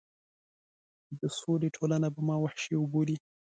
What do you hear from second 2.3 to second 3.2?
وحشي وبولي.